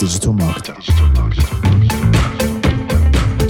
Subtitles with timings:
[0.00, 0.80] digital marketer.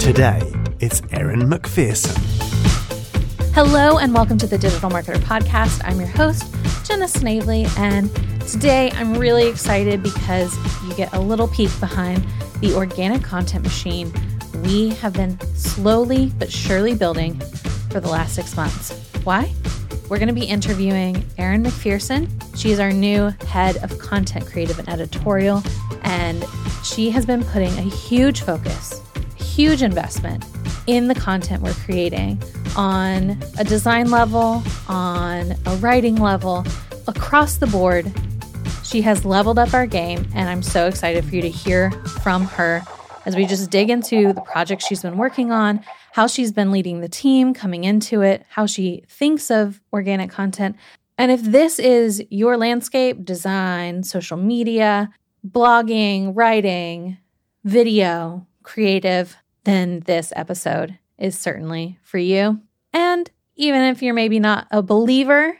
[0.01, 0.41] Today,
[0.81, 2.17] it's Erin MacPherson.
[3.53, 5.79] Hello, and welcome to the Digital Marketer Podcast.
[5.85, 6.53] I'm your host,
[6.83, 8.13] Jenna Snavely, and
[8.45, 10.53] today I'm really excited because
[10.85, 12.21] you get a little peek behind
[12.59, 14.11] the organic content machine
[14.65, 17.39] we have been slowly but surely building
[17.89, 18.91] for the last six months.
[19.23, 19.53] Why?
[20.11, 22.27] We're going to be interviewing Erin MacPherson.
[22.57, 25.63] She is our new head of content creative and editorial,
[26.01, 26.43] and
[26.83, 29.01] she has been putting a huge focus,
[29.37, 30.43] huge investment
[30.85, 32.43] in the content we're creating
[32.75, 36.65] on a design level, on a writing level,
[37.07, 38.11] across the board.
[38.83, 41.89] She has leveled up our game, and I'm so excited for you to hear
[42.21, 42.83] from her
[43.25, 45.79] as we just dig into the project she's been working on,
[46.11, 50.75] how she's been leading the team coming into it, how she thinks of organic content.
[51.17, 55.09] And if this is your landscape, design, social media,
[55.47, 57.17] blogging, writing,
[57.63, 62.59] video, creative, then this episode is certainly for you.
[62.93, 65.57] And even if you're maybe not a believer,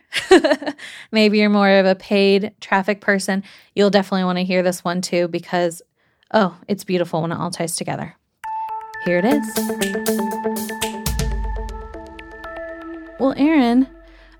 [1.11, 3.43] maybe you're more of a paid traffic person,
[3.75, 5.81] you'll definitely want to hear this one too because
[6.33, 8.15] Oh, it's beautiful when it all ties together.
[9.05, 9.55] Here it is.
[13.19, 13.87] Well, Erin,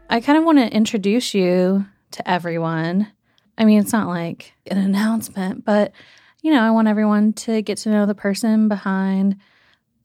[0.09, 3.11] I kind of want to introduce you to everyone.
[3.57, 5.93] I mean, it's not like an announcement, but
[6.41, 9.37] you know, I want everyone to get to know the person behind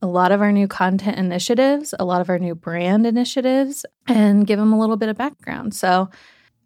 [0.03, 4.47] a lot of our new content initiatives, a lot of our new brand initiatives, and
[4.47, 5.75] give them a little bit of background.
[5.75, 6.11] So,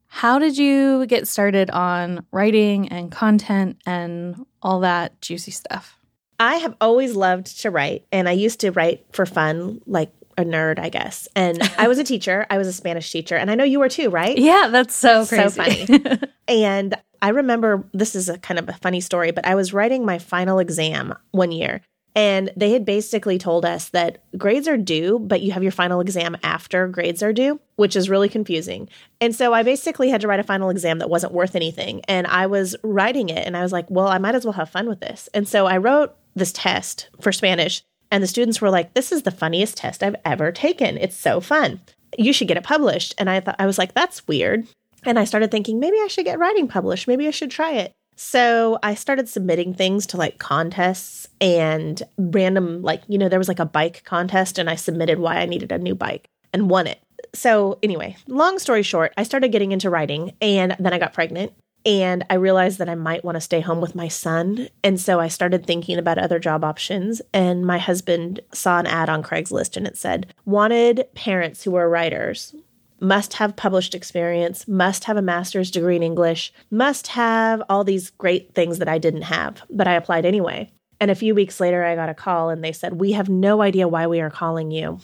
[0.06, 5.99] how did you get started on writing and content and all that juicy stuff?
[6.41, 10.42] I have always loved to write, and I used to write for fun, like a
[10.42, 11.28] nerd, I guess.
[11.36, 12.47] And I was a teacher.
[12.48, 14.36] I was a Spanish teacher, and I know you were too, right?
[14.36, 15.84] Yeah, that's so crazy.
[15.86, 16.20] So funny.
[16.48, 20.06] and I remember this is a kind of a funny story, but I was writing
[20.06, 21.82] my final exam one year,
[22.16, 26.00] and they had basically told us that grades are due, but you have your final
[26.00, 28.88] exam after grades are due, which is really confusing.
[29.20, 32.00] And so I basically had to write a final exam that wasn't worth anything.
[32.06, 34.70] And I was writing it and I was like, well, I might as well have
[34.70, 35.28] fun with this.
[35.34, 37.82] And so I wrote this test for Spanish.
[38.10, 40.96] And the students were like, this is the funniest test I've ever taken.
[40.98, 41.80] It's so fun.
[42.18, 43.14] You should get it published.
[43.18, 44.66] And I thought, I was like, that's weird.
[45.04, 47.08] And I started thinking, maybe I should get writing published.
[47.08, 47.92] Maybe I should try it.
[48.16, 53.48] So I started submitting things to like contests and random, like, you know, there was
[53.48, 56.86] like a bike contest and I submitted why I needed a new bike and won
[56.86, 57.00] it.
[57.34, 61.52] So, anyway, long story short, I started getting into writing and then I got pregnant
[61.86, 64.68] and I realized that I might want to stay home with my son.
[64.84, 67.22] And so I started thinking about other job options.
[67.32, 71.88] And my husband saw an ad on Craigslist and it said, wanted parents who are
[71.88, 72.54] writers
[73.00, 78.10] must have published experience, must have a master's degree in English, must have all these
[78.10, 80.70] great things that I didn't have, but I applied anyway.
[81.00, 83.62] And a few weeks later, I got a call and they said, We have no
[83.62, 85.00] idea why we are calling you,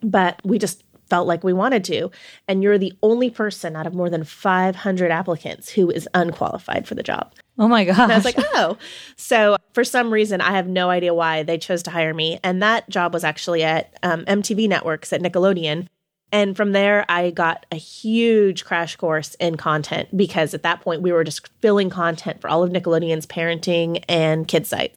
[0.00, 2.10] but we just felt like we wanted to.
[2.48, 6.94] And you're the only person out of more than 500 applicants who is unqualified for
[6.94, 7.32] the job.
[7.58, 8.10] Oh my God.
[8.10, 8.76] I was like, oh.
[9.16, 12.38] So for some reason, I have no idea why they chose to hire me.
[12.42, 15.86] And that job was actually at um, MTV Networks at Nickelodeon.
[16.32, 21.00] And from there, I got a huge crash course in content because at that point,
[21.00, 24.96] we were just filling content for all of Nickelodeon's parenting and kids sites.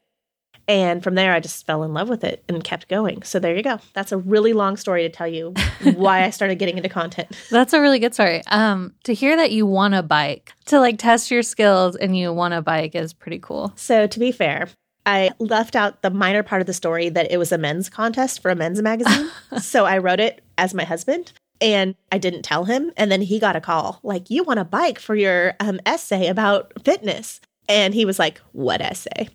[0.68, 3.24] And from there, I just fell in love with it and kept going.
[3.24, 3.80] So there you go.
[3.94, 5.54] That's a really long story to tell you
[5.96, 7.30] why I started getting into content.
[7.50, 8.42] That's a really good story.
[8.48, 12.34] Um, to hear that you want a bike, to like test your skills and you
[12.34, 13.72] want a bike is pretty cool.
[13.76, 14.68] So to be fair,
[15.06, 18.42] I left out the minor part of the story that it was a men's contest
[18.42, 19.30] for a men's magazine.
[19.62, 22.92] so I wrote it as my husband and I didn't tell him.
[22.98, 26.28] And then he got a call like, You want a bike for your um, essay
[26.28, 27.40] about fitness?
[27.70, 29.30] And he was like, What essay?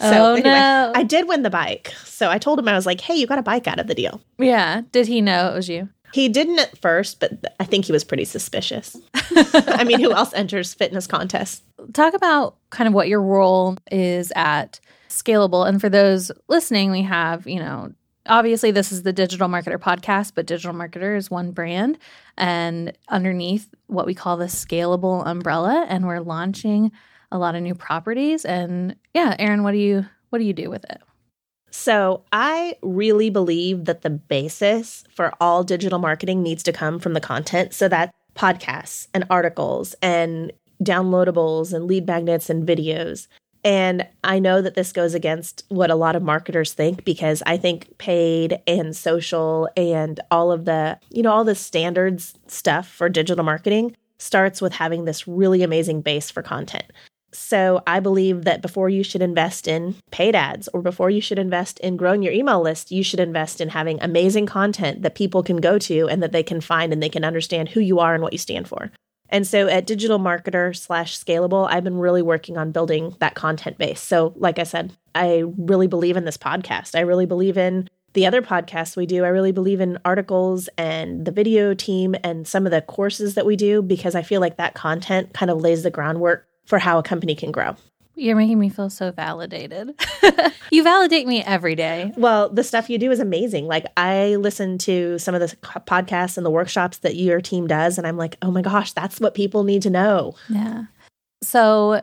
[0.00, 0.92] So oh, anyway, no.
[0.94, 1.92] I did win the bike.
[2.04, 3.94] So I told him, I was like, Hey, you got a bike out of the
[3.94, 4.20] deal.
[4.38, 4.82] Yeah.
[4.92, 5.88] Did he know it was you?
[6.12, 8.96] He didn't at first, but I think he was pretty suspicious.
[9.14, 11.62] I mean, who else enters fitness contests?
[11.92, 14.78] Talk about kind of what your role is at
[15.08, 15.66] scalable.
[15.66, 17.92] And for those listening, we have, you know,
[18.26, 21.98] obviously this is the Digital Marketer podcast, but Digital Marketer is one brand
[22.36, 25.84] and underneath what we call the scalable umbrella.
[25.88, 26.92] And we're launching
[27.34, 28.46] a lot of new properties.
[28.46, 31.02] And yeah, Erin, what do you what do you do with it?
[31.70, 37.14] So, I really believe that the basis for all digital marketing needs to come from
[37.14, 37.74] the content.
[37.74, 40.52] So that podcasts and articles and
[40.82, 43.26] downloadables and lead magnets and videos
[43.64, 47.56] and I know that this goes against what a lot of marketers think because I
[47.56, 53.08] think paid and social and all of the, you know, all the standards stuff for
[53.08, 56.84] digital marketing starts with having this really amazing base for content.
[57.34, 61.38] So I believe that before you should invest in paid ads or before you should
[61.38, 65.42] invest in growing your email list, you should invest in having amazing content that people
[65.42, 68.14] can go to and that they can find and they can understand who you are
[68.14, 68.92] and what you stand for.
[69.30, 73.78] And so at Digital Marketer slash Scalable, I've been really working on building that content
[73.78, 74.00] base.
[74.00, 76.96] So, like I said, I really believe in this podcast.
[76.96, 79.24] I really believe in the other podcasts we do.
[79.24, 83.44] I really believe in articles and the video team and some of the courses that
[83.46, 86.98] we do because I feel like that content kind of lays the groundwork for how
[86.98, 87.76] a company can grow.
[88.16, 90.00] You're making me feel so validated.
[90.70, 92.12] you validate me every day.
[92.16, 93.66] Well, the stuff you do is amazing.
[93.66, 97.98] Like I listen to some of the podcasts and the workshops that your team does
[97.98, 100.84] and I'm like, "Oh my gosh, that's what people need to know." Yeah.
[101.42, 102.02] So,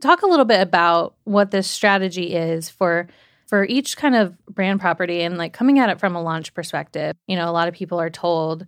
[0.00, 3.08] talk a little bit about what this strategy is for
[3.46, 7.14] for each kind of brand property and like coming at it from a launch perspective.
[7.28, 8.66] You know, a lot of people are told,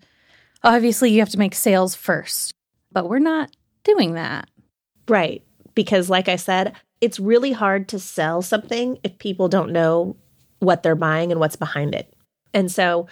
[0.62, 2.54] obviously you have to make sales first,
[2.92, 3.50] but we're not
[3.82, 4.48] doing that.
[5.08, 5.42] Right.
[5.74, 10.16] Because, like I said, it's really hard to sell something if people don't know
[10.60, 12.12] what they're buying and what's behind it.
[12.54, 13.06] And so,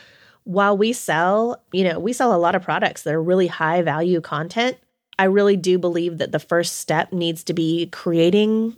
[0.44, 3.82] while we sell, you know, we sell a lot of products that are really high
[3.82, 4.76] value content.
[5.18, 8.76] I really do believe that the first step needs to be creating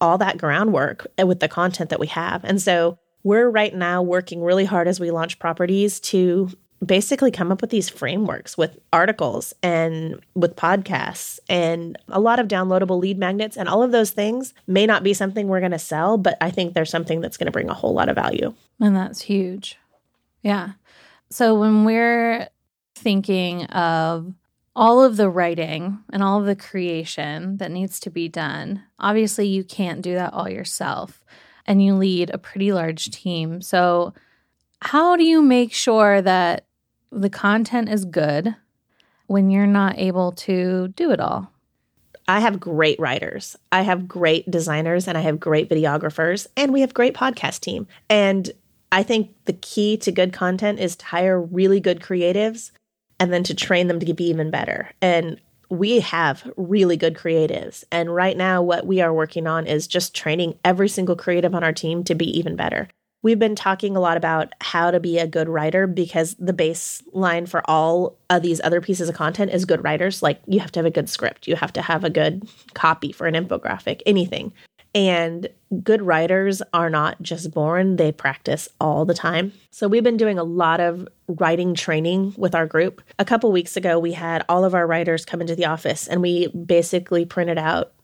[0.00, 2.42] all that groundwork with the content that we have.
[2.44, 6.50] And so we're right now working really hard as we launch properties to
[6.84, 12.48] basically come up with these frameworks with articles and with podcasts and a lot of
[12.48, 13.56] downloadable lead magnets.
[13.56, 16.50] And all of those things may not be something we're going to sell but i
[16.50, 18.54] think there's something that's going to bring a whole lot of value.
[18.80, 19.78] And that's huge.
[20.42, 20.72] Yeah.
[21.30, 22.48] So when we're
[22.94, 24.32] thinking of
[24.76, 29.46] all of the writing and all of the creation that needs to be done obviously
[29.46, 31.24] you can't do that all yourself
[31.66, 33.60] and you lead a pretty large team.
[33.62, 34.12] So
[34.80, 36.66] how do you make sure that
[37.14, 38.56] the content is good
[39.26, 41.50] when you're not able to do it all?
[42.26, 43.56] I have great writers.
[43.70, 47.86] I have great designers and I have great videographers and we have great podcast team.
[48.08, 48.50] And
[48.90, 52.70] I think the key to good content is to hire really good creatives
[53.20, 54.90] and then to train them to be even better.
[55.02, 57.84] And we have really good creatives.
[57.90, 61.64] And right now, what we are working on is just training every single creative on
[61.64, 62.88] our team to be even better.
[63.24, 67.48] We've been talking a lot about how to be a good writer because the baseline
[67.48, 70.22] for all of these other pieces of content is good writers.
[70.22, 73.12] Like you have to have a good script, you have to have a good copy
[73.12, 74.52] for an infographic, anything.
[74.94, 75.48] And
[75.82, 79.54] good writers are not just born, they practice all the time.
[79.70, 83.00] So we've been doing a lot of writing training with our group.
[83.18, 86.20] A couple weeks ago, we had all of our writers come into the office and
[86.20, 87.94] we basically printed out,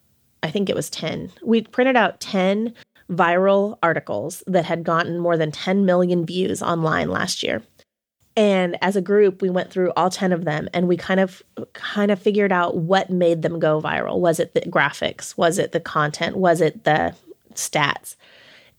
[0.43, 1.31] I think it was 10.
[1.45, 2.73] We printed out 10
[3.11, 7.63] viral articles that had gotten more than 10 million views online last year.
[8.37, 11.43] And as a group, we went through all 10 of them and we kind of
[11.73, 14.21] kind of figured out what made them go viral.
[14.21, 15.37] Was it the graphics?
[15.37, 16.37] Was it the content?
[16.37, 17.15] Was it the
[17.55, 18.17] stats?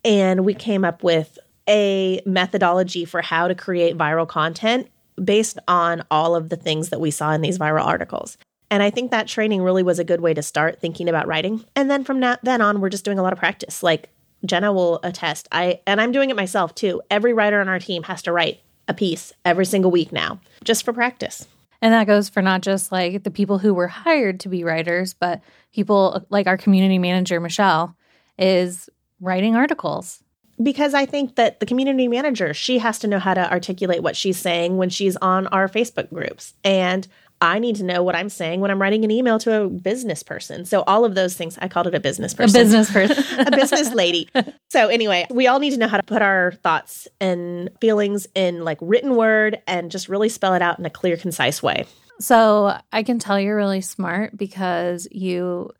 [0.05, 1.37] And we came up with
[1.67, 4.87] a methodology for how to create viral content
[5.21, 8.37] based on all of the things that we saw in these viral articles.
[8.71, 11.63] And I think that training really was a good way to start thinking about writing.
[11.75, 13.83] And then from now, then on, we're just doing a lot of practice.
[13.83, 14.09] Like
[14.45, 15.47] Jenna will attest.
[15.51, 17.01] I and I'm doing it myself too.
[17.09, 20.83] Every writer on our team has to write a piece every single week now, just
[20.83, 21.47] for practice.
[21.81, 25.13] And that goes for not just like the people who were hired to be writers,
[25.13, 25.41] but
[25.73, 27.95] people like our community manager Michelle
[28.37, 28.89] is
[29.19, 30.23] writing articles.
[30.61, 34.15] Because I think that the community manager, she has to know how to articulate what
[34.15, 36.53] she's saying when she's on our Facebook groups.
[36.63, 37.07] And
[37.41, 40.21] I need to know what I'm saying when I'm writing an email to a business
[40.21, 40.63] person.
[40.63, 42.55] So all of those things, I called it a business person.
[42.55, 43.39] A business person.
[43.47, 44.29] a business lady.
[44.69, 48.63] So anyway, we all need to know how to put our thoughts and feelings in
[48.63, 51.85] like written word and just really spell it out in a clear, concise way.
[52.19, 55.71] So I can tell you're really smart because you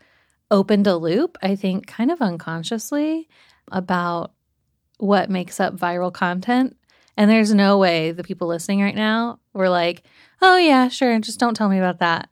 [0.50, 3.30] opened a loop, I think kind of unconsciously
[3.72, 4.34] about
[4.98, 6.76] what makes up viral content.
[7.18, 10.04] And there's no way the people listening right now were like,
[10.42, 12.30] oh, yeah, sure, just don't tell me about that.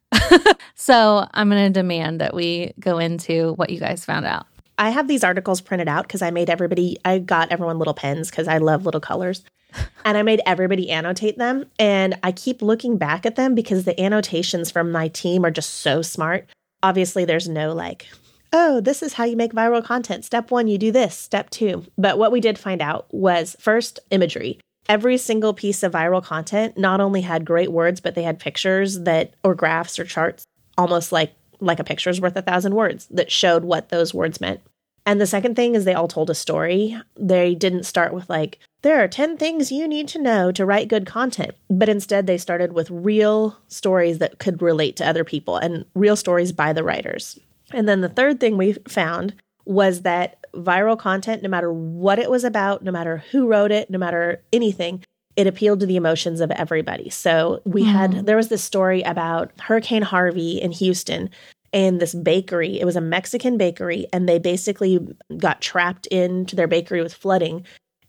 [0.75, 4.47] so I'm going to demand that we go into what you guys found out.
[4.77, 8.29] I have these articles printed out because I made everybody, I got everyone little pens
[8.29, 9.43] because I love little colors.
[10.05, 11.65] and I made everybody annotate them.
[11.77, 15.75] And I keep looking back at them because the annotations from my team are just
[15.75, 16.49] so smart.
[16.81, 18.07] Obviously, there's no like,
[18.53, 20.25] oh, this is how you make viral content.
[20.25, 21.15] Step one, you do this.
[21.15, 21.85] Step two.
[21.97, 26.77] But what we did find out was first, imagery every single piece of viral content
[26.77, 30.45] not only had great words, but they had pictures that or graphs or charts,
[30.77, 34.61] almost like like a picture's worth a thousand words that showed what those words meant.
[35.05, 36.97] And the second thing is they all told a story.
[37.17, 40.87] They didn't start with like, there are 10 things you need to know to write
[40.87, 45.57] good content, but instead they started with real stories that could relate to other people
[45.57, 47.39] and real stories by the writers.
[47.73, 49.33] And then the third thing we found
[49.69, 53.87] was that viral content, no matter what it was about, no matter who wrote it,
[53.91, 55.03] no matter anything,
[55.35, 57.11] it appealed to the emotions of everybody.
[57.11, 61.29] So we had, there was this story about Hurricane Harvey in Houston
[61.71, 62.79] and this bakery.
[62.79, 64.99] It was a Mexican bakery, and they basically
[65.37, 67.63] got trapped into their bakery with flooding.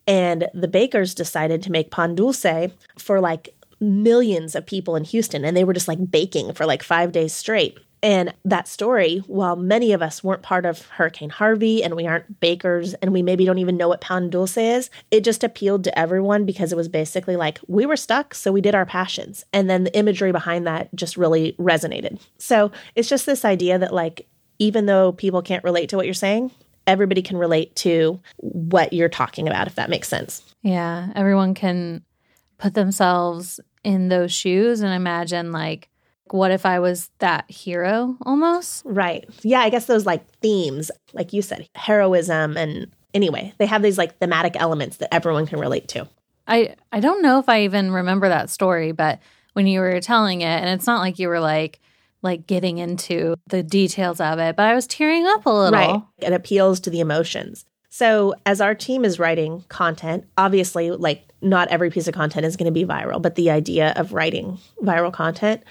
[0.07, 5.45] And the bakers decided to make pan dulce for like millions of people in Houston,
[5.45, 7.77] and they were just like baking for like five days straight.
[8.03, 12.39] And that story, while many of us weren't part of Hurricane Harvey and we aren't
[12.39, 15.99] bakers and we maybe don't even know what pan dulce is, it just appealed to
[15.99, 19.45] everyone because it was basically like we were stuck, so we did our passions.
[19.53, 22.19] And then the imagery behind that just really resonated.
[22.37, 24.27] So it's just this idea that, like,
[24.57, 26.51] even though people can't relate to what you're saying,
[26.87, 30.43] everybody can relate to what you're talking about, if that makes sense.
[30.63, 32.03] Yeah, everyone can
[32.57, 35.89] put themselves in those shoes and imagine like
[36.29, 38.83] what if I was that hero almost?
[38.85, 39.27] Right.
[39.43, 43.97] Yeah, I guess those like themes, like you said, heroism and anyway, they have these
[43.97, 46.07] like thematic elements that everyone can relate to.
[46.47, 49.19] I I don't know if I even remember that story, but
[49.53, 51.79] when you were telling it and it's not like you were like
[52.21, 55.79] like getting into the details of it, but I was tearing up a little.
[55.79, 56.01] Right.
[56.19, 57.65] It appeals to the emotions.
[57.89, 62.55] So, as our team is writing content, obviously, like not every piece of content is
[62.55, 65.63] going to be viral, but the idea of writing viral content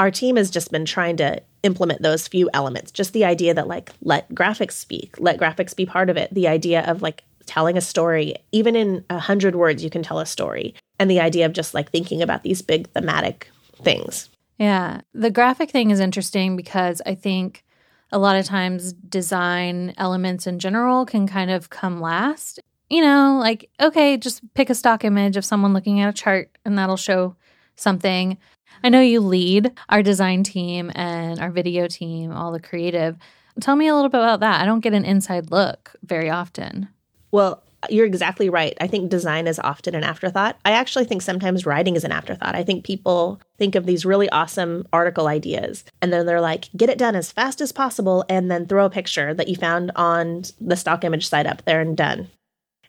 [0.00, 2.90] our team has just been trying to implement those few elements.
[2.90, 6.32] Just the idea that, like, let graphics speak, let graphics be part of it.
[6.32, 10.18] The idea of, like, telling a story, even in a hundred words, you can tell
[10.18, 10.74] a story.
[10.98, 13.50] And the idea of just like thinking about these big thematic
[13.82, 14.30] things.
[14.58, 15.00] Yeah.
[15.14, 17.64] The graphic thing is interesting because I think
[18.12, 22.60] a lot of times design elements in general can kind of come last.
[22.88, 26.56] You know, like, okay, just pick a stock image of someone looking at a chart
[26.64, 27.36] and that'll show
[27.80, 28.38] something.
[28.82, 33.16] I know you lead our design team and our video team, all the creative.
[33.60, 34.60] Tell me a little bit about that.
[34.60, 36.88] I don't get an inside look very often.
[37.30, 38.76] Well, you're exactly right.
[38.80, 40.58] I think design is often an afterthought.
[40.64, 42.54] I actually think sometimes writing is an afterthought.
[42.54, 46.90] I think people think of these really awesome article ideas and then they're like, get
[46.90, 50.42] it done as fast as possible and then throw a picture that you found on
[50.60, 52.28] the stock image site up there and done.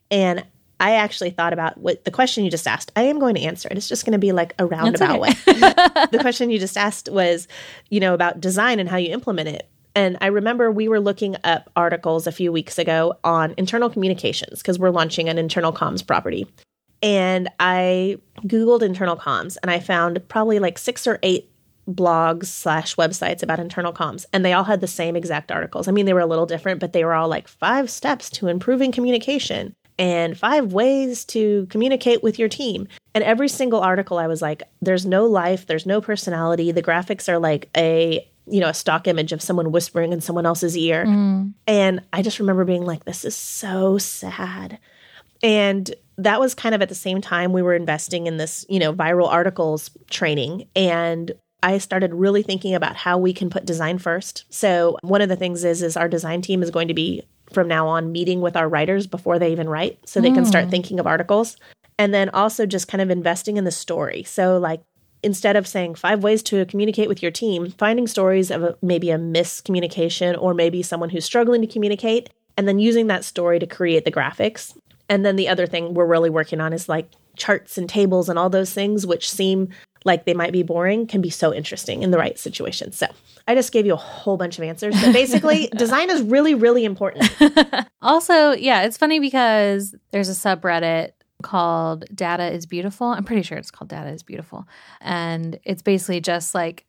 [0.09, 0.43] And
[0.81, 2.91] I actually thought about what the question you just asked.
[2.95, 3.77] I am going to answer it.
[3.77, 5.19] It's just going to be like a roundabout okay.
[5.19, 5.29] way.
[6.11, 7.47] the question you just asked was,
[7.89, 9.69] you know, about design and how you implement it.
[9.93, 14.59] And I remember we were looking up articles a few weeks ago on internal communications
[14.59, 16.47] because we're launching an internal comms property.
[17.03, 21.51] And I Googled internal comms and I found probably like six or eight
[21.87, 25.91] blogs slash websites about internal comms and they all had the same exact articles i
[25.91, 28.91] mean they were a little different but they were all like five steps to improving
[28.91, 32.87] communication and five ways to communicate with your team.
[33.13, 36.71] And every single article, I was like, there's no life, there's no personality.
[36.71, 40.45] The graphics are like a you know, a stock image of someone whispering in someone
[40.45, 41.05] else's ear.
[41.05, 41.53] Mm.
[41.67, 44.79] And I just remember being like, this is so sad.
[45.43, 48.79] And that was kind of at the same time we were investing in this, you
[48.79, 50.67] know, viral articles training.
[50.75, 51.31] And
[51.63, 54.45] I started really thinking about how we can put design first.
[54.49, 57.67] So one of the things is is our design team is going to be from
[57.67, 60.35] now on meeting with our writers before they even write so they mm.
[60.35, 60.71] can start hmm.
[60.71, 61.57] thinking of articles.
[61.97, 64.23] And then also just kind of investing in the story.
[64.23, 64.81] So, like,
[65.23, 69.11] instead of saying five ways to communicate with your team, finding stories of a, maybe
[69.11, 73.67] a miscommunication or maybe someone who's struggling to communicate, and then using that story to
[73.67, 74.75] create the graphics.
[75.09, 78.39] And then the other thing we're really working on is like charts and tables and
[78.39, 79.69] all those things, which seem
[80.03, 82.91] like they might be boring, can be so interesting in the right situation.
[82.91, 83.07] So
[83.47, 84.99] I just gave you a whole bunch of answers.
[84.99, 87.29] But basically, design is really, really important.
[88.01, 91.11] also, yeah, it's funny because there's a subreddit
[91.43, 93.07] called Data is Beautiful.
[93.07, 94.67] I'm pretty sure it's called Data is Beautiful.
[95.01, 96.85] And it's basically just like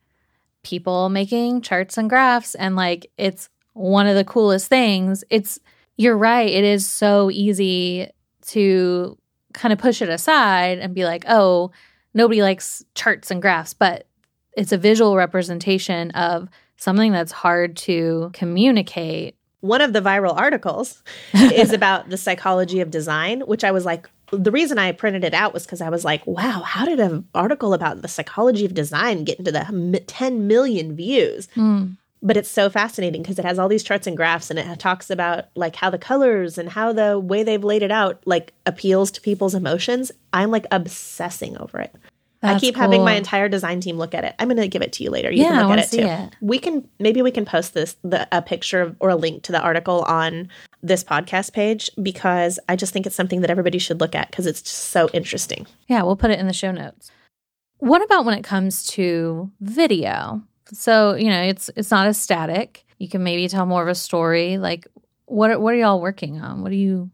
[0.63, 2.55] people making charts and graphs.
[2.55, 5.23] And like, it's one of the coolest things.
[5.29, 5.59] It's,
[5.97, 6.49] you're right.
[6.49, 8.09] It is so easy
[8.47, 9.17] to
[9.53, 11.71] kind of push it aside and be like, oh,
[12.13, 13.73] nobody likes charts and graphs.
[13.73, 14.07] But
[14.55, 19.35] it's a visual representation of something that's hard to communicate.
[19.61, 21.01] One of the viral articles
[21.33, 25.33] is about the psychology of design, which I was like, the reason I printed it
[25.33, 28.73] out was because I was like, wow, how did an article about the psychology of
[28.73, 31.47] design get into the 10 million views?
[31.55, 31.97] Mm.
[32.25, 35.09] But it's so fascinating because it has all these charts and graphs and it talks
[35.09, 39.11] about like how the colors and how the way they've laid it out like appeals
[39.11, 40.11] to people's emotions.
[40.31, 41.93] I'm like obsessing over it.
[42.43, 42.81] That's I keep cool.
[42.81, 44.35] having my entire design team look at it.
[44.37, 45.31] I'm going to give it to you later.
[45.31, 46.05] You yeah, can look at it too.
[46.05, 46.35] It.
[46.41, 49.61] We can maybe we can post this the, a picture or a link to the
[49.61, 50.49] article on
[50.81, 54.45] this podcast page because I just think it's something that everybody should look at because
[54.45, 55.67] it's just so interesting.
[55.87, 57.11] Yeah, we'll put it in the show notes.
[57.77, 60.41] What about when it comes to video?
[60.73, 63.95] So, you know, it's it's not as static you can maybe tell more of a
[63.95, 64.57] story.
[64.57, 64.87] Like,
[65.25, 66.63] what are, what are y'all working on?
[66.63, 67.11] What are you?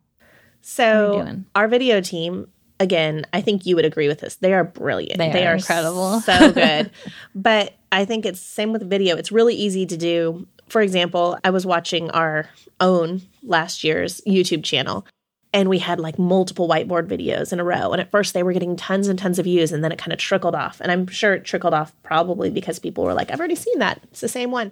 [0.62, 1.46] So, doing?
[1.56, 2.48] our video team,
[2.80, 4.36] again, I think you would agree with this.
[4.36, 5.18] They are brilliant.
[5.18, 6.20] They are incredible.
[6.22, 6.92] So good.
[7.34, 9.18] but I think it's same with video.
[9.18, 10.48] It's really easy to do.
[10.68, 12.48] For example, I was watching our
[12.80, 15.08] own last year's YouTube channel
[15.54, 17.92] and we had like multiple whiteboard videos in a row.
[17.92, 20.14] And at first they were getting tons and tons of views and then it kind
[20.14, 20.80] of trickled off.
[20.80, 24.00] And I'm sure it trickled off probably because people were like, I've already seen that.
[24.12, 24.72] It's the same one.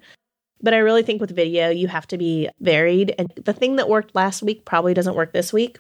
[0.62, 3.14] But I really think with video, you have to be varied.
[3.18, 5.78] And the thing that worked last week probably doesn't work this week.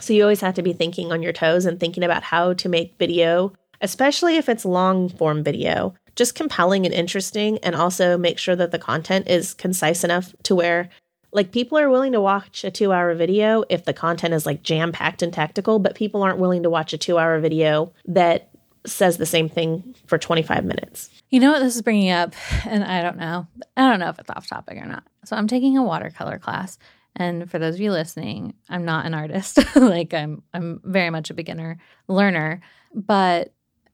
[0.00, 2.68] So you always have to be thinking on your toes and thinking about how to
[2.68, 7.58] make video, especially if it's long form video, just compelling and interesting.
[7.58, 10.88] And also make sure that the content is concise enough to where
[11.32, 14.62] like people are willing to watch a two hour video if the content is like
[14.62, 18.50] jam packed and tactical, but people aren't willing to watch a two hour video that
[18.86, 21.10] says the same thing for 25 minutes.
[21.30, 23.46] You know what this is bringing up, and I don't know.
[23.76, 25.04] I don't know if it's off topic or not.
[25.24, 26.78] So I'm taking a watercolor class,
[27.14, 29.58] and for those of you listening, I'm not an artist.
[29.76, 32.60] like I'm, I'm very much a beginner learner.
[32.94, 33.52] But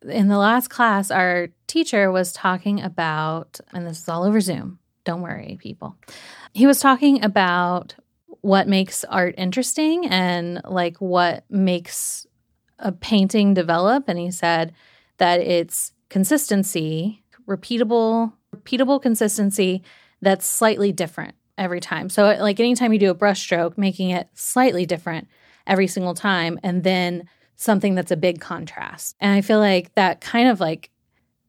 [0.09, 4.79] in the last class, our teacher was talking about, and this is all over Zoom.
[5.05, 5.97] Don't worry, people.
[6.53, 7.95] He was talking about
[8.41, 12.27] what makes art interesting and like what makes
[12.79, 14.09] a painting develop.
[14.09, 14.73] And he said
[15.19, 19.83] that it's consistency repeatable repeatable consistency
[20.23, 22.09] that's slightly different every time.
[22.09, 25.29] So like anytime you do a brushstroke, making it slightly different
[25.67, 29.17] every single time and then something that's a big contrast.
[29.21, 30.91] And I feel like that kind of like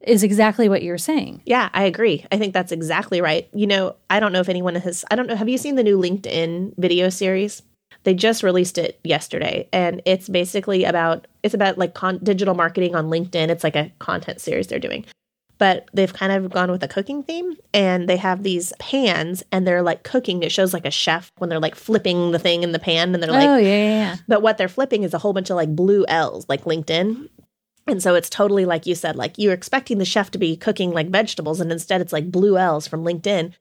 [0.08, 1.42] is exactly what you're saying.
[1.46, 2.26] Yeah, I agree.
[2.32, 3.48] I think that's exactly right.
[3.54, 5.84] You know, I don't know if anyone has I don't know have you seen the
[5.84, 7.62] new LinkedIn video series?
[8.04, 12.96] They just released it yesterday and it's basically about it's about like con- digital marketing
[12.96, 13.50] on LinkedIn.
[13.50, 15.06] It's like a content series they're doing
[15.58, 19.66] but they've kind of gone with a cooking theme and they have these pans and
[19.66, 22.72] they're like cooking it shows like a chef when they're like flipping the thing in
[22.72, 24.15] the pan and they're like oh yeah, yeah, yeah.
[24.28, 27.30] but what they're flipping is a whole bunch of like blue l's like linkedin
[27.88, 30.91] and so it's totally like you said like you're expecting the chef to be cooking
[30.91, 33.54] like vegetables and instead it's like blue l's from linkedin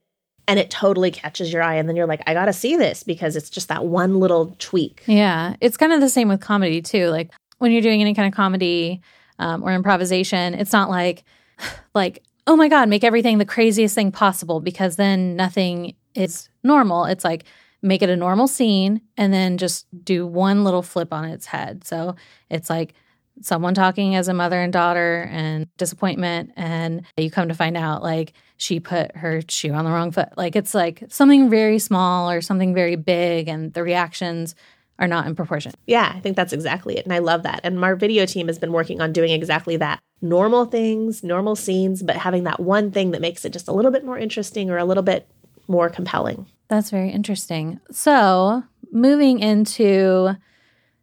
[0.46, 3.36] and it totally catches your eye and then you're like i gotta see this because
[3.36, 7.08] it's just that one little tweak yeah it's kind of the same with comedy too
[7.08, 9.00] like when you're doing any kind of comedy
[9.38, 11.24] um, or improvisation it's not like
[11.94, 17.04] like, oh my God, make everything the craziest thing possible because then nothing is normal.
[17.04, 17.44] It's like,
[17.82, 21.84] make it a normal scene and then just do one little flip on its head.
[21.84, 22.16] So
[22.48, 22.94] it's like
[23.40, 26.52] someone talking as a mother and daughter and disappointment.
[26.56, 30.28] And you come to find out like she put her shoe on the wrong foot.
[30.36, 34.54] Like it's like something very small or something very big and the reactions
[34.98, 35.72] are not in proportion.
[35.86, 37.04] Yeah, I think that's exactly it.
[37.04, 37.60] And I love that.
[37.64, 42.02] And our video team has been working on doing exactly that normal things, normal scenes,
[42.02, 44.78] but having that one thing that makes it just a little bit more interesting or
[44.78, 45.28] a little bit
[45.66, 46.46] more compelling.
[46.68, 47.80] That's very interesting.
[47.90, 50.36] So, moving into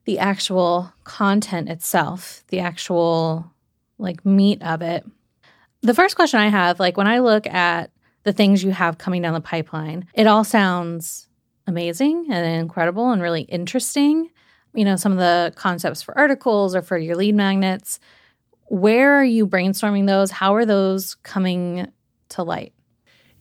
[0.06, 3.52] the actual content itself, the actual
[3.98, 5.06] like meat of it.
[5.82, 7.92] The first question I have, like when I look at
[8.24, 11.28] the things you have coming down the pipeline, it all sounds
[11.68, 14.30] amazing and incredible and really interesting.
[14.74, 18.00] You know, some of the concepts for articles or for your lead magnets.
[18.68, 20.32] Where are you brainstorming those?
[20.32, 21.92] How are those coming
[22.30, 22.74] to light?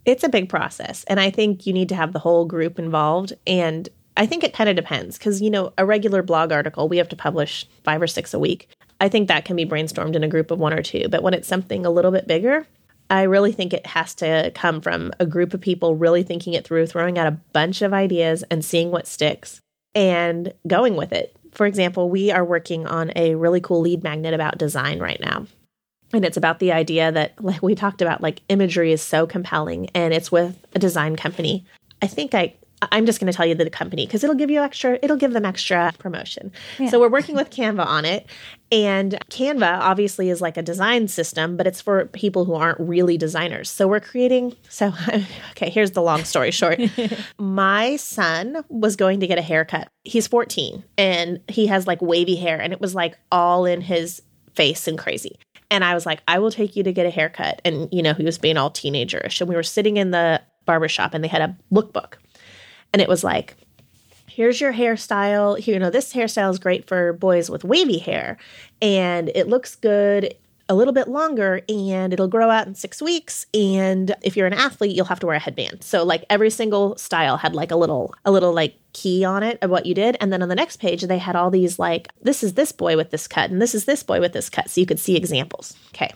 [0.04, 1.04] It's a big process.
[1.04, 3.32] And I think you need to have the whole group involved.
[3.46, 6.98] And I think it kind of depends because, you know, a regular blog article, we
[6.98, 8.68] have to publish five or six a week.
[9.00, 11.08] I think that can be brainstormed in a group of one or two.
[11.08, 12.66] But when it's something a little bit bigger,
[13.08, 16.64] I really think it has to come from a group of people really thinking it
[16.64, 19.60] through, throwing out a bunch of ideas and seeing what sticks
[19.94, 21.34] and going with it.
[21.52, 25.46] For example, we are working on a really cool lead magnet about design right now.
[26.12, 29.88] And it's about the idea that, like we talked about, like imagery is so compelling
[29.94, 31.64] and it's with a design company.
[32.02, 34.60] I think I I'm just going to tell you the company because it'll give you
[34.60, 36.50] extra, it'll give them extra promotion.
[36.78, 36.88] Yeah.
[36.88, 38.26] So we're working with Canva on it.
[38.72, 43.18] And Canva obviously is like a design system, but it's for people who aren't really
[43.18, 43.68] designers.
[43.68, 44.92] So we're creating, so,
[45.50, 46.80] okay, here's the long story short.
[47.38, 49.88] My son was going to get a haircut.
[50.04, 54.22] He's 14 and he has like wavy hair and it was like all in his
[54.54, 55.36] face and crazy.
[55.70, 57.60] And I was like, I will take you to get a haircut.
[57.64, 59.40] And, you know, he was being all teenagerish.
[59.40, 62.14] And we were sitting in the barbershop and they had a lookbook
[62.92, 63.56] and it was like
[64.30, 65.64] here's your hairstyle.
[65.66, 68.38] You know this hairstyle is great for boys with wavy hair.
[68.80, 70.34] And it looks good
[70.68, 73.44] a little bit longer and it'll grow out in six weeks.
[73.52, 75.82] And if you're an athlete you'll have to wear a headband.
[75.82, 79.58] So like every single style had like a little a little like key on it
[79.62, 80.16] of what you did.
[80.20, 82.96] And then on the next page they had all these like this is this boy
[82.96, 84.70] with this cut and this is this boy with this cut.
[84.70, 85.76] So you could see examples.
[85.92, 86.12] Okay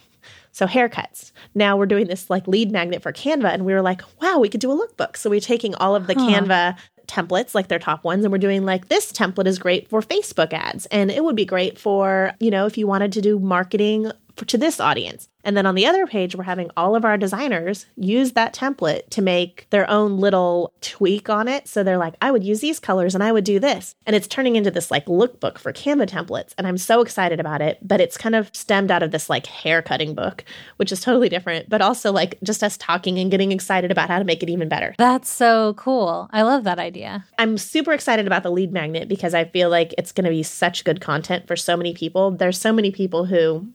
[0.55, 1.33] So haircuts.
[1.57, 4.49] Now we're doing this like lead magnet for Canva, and we were like, wow, we
[4.49, 5.17] could do a lookbook.
[5.17, 6.21] So we're taking all of the Huh.
[6.21, 10.01] Canva templates, like their top ones, and we're doing like this template is great for
[10.01, 13.38] Facebook ads, and it would be great for you know if you wanted to do
[13.40, 15.29] marketing for, to this audience.
[15.44, 19.11] And then on the other page, we're having all of our designers use that template
[19.11, 21.68] to make their own little tweak on it.
[21.68, 23.94] So they're like, I would use these colors and I would do this.
[24.07, 26.55] And it's turning into this like lookbook for Canva templates.
[26.57, 27.79] And I'm so excited about it.
[27.83, 30.44] But it's kind of stemmed out of this like hair cutting book,
[30.79, 34.18] which is totally different, but also like just us talking and getting excited about how
[34.18, 34.94] to make it even better.
[34.97, 36.29] That's so cool.
[36.33, 37.27] I love that idea.
[37.38, 40.42] I'm super excited about the lead magnet because I feel like it's going to be
[40.42, 42.31] such good content for so many people.
[42.31, 43.68] There's so many people who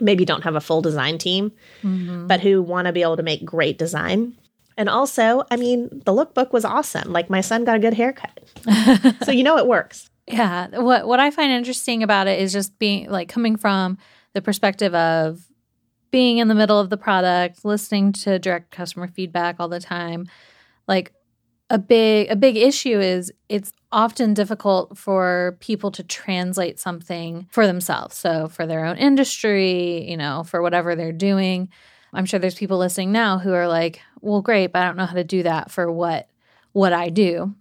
[0.00, 1.52] maybe don't have a full design team,
[1.82, 2.26] mm-hmm.
[2.26, 4.34] but who want to be able to make great design.
[4.76, 7.12] And also, I mean, the lookbook was awesome.
[7.12, 8.40] Like my son got a good haircut.
[9.24, 10.08] so you know it works.
[10.26, 10.68] Yeah.
[10.80, 13.98] What what I find interesting about it is just being like coming from
[14.32, 15.44] the perspective of
[16.10, 20.26] being in the middle of the product, listening to direct customer feedback all the time.
[20.86, 21.12] Like
[21.72, 27.66] a big a big issue is it's often difficult for people to translate something for
[27.66, 28.14] themselves.
[28.14, 31.70] So for their own industry, you know, for whatever they're doing.
[32.12, 35.06] I'm sure there's people listening now who are like, "Well, great, but I don't know
[35.06, 36.28] how to do that for what
[36.72, 37.54] what I do."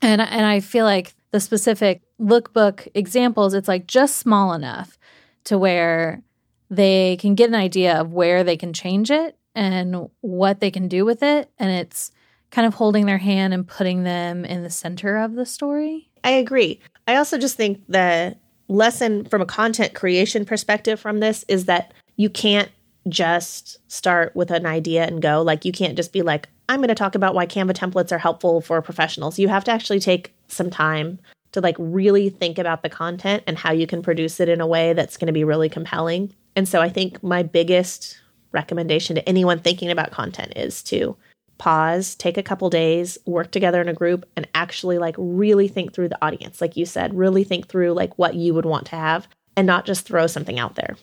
[0.00, 4.98] And and I feel like the specific lookbook examples, it's like just small enough
[5.44, 6.22] to where
[6.70, 10.88] they can get an idea of where they can change it and what they can
[10.88, 11.50] do with it.
[11.58, 12.12] And it's
[12.52, 16.08] kind of holding their hand and putting them in the center of the story.
[16.22, 16.78] I agree.
[17.08, 18.36] I also just think the
[18.68, 22.70] lesson from a content creation perspective from this is that you can't
[23.08, 25.42] just start with an idea and go.
[25.42, 28.18] Like, you can't just be like, I'm going to talk about why Canva templates are
[28.18, 29.38] helpful for professionals.
[29.38, 31.18] You have to actually take some time
[31.52, 34.66] to like really think about the content and how you can produce it in a
[34.66, 36.32] way that's going to be really compelling.
[36.54, 38.18] And so I think my biggest
[38.52, 41.16] recommendation to anyone thinking about content is to
[41.58, 45.92] pause, take a couple days, work together in a group and actually like really think
[45.92, 46.60] through the audience.
[46.60, 49.86] Like you said, really think through like what you would want to have and not
[49.86, 50.96] just throw something out there.